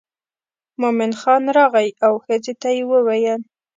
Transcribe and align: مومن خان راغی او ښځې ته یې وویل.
مومن 0.81 1.11
خان 1.21 1.43
راغی 1.57 1.89
او 2.05 2.13
ښځې 2.25 2.53
ته 2.61 2.69
یې 2.75 2.83
وویل. 2.91 3.41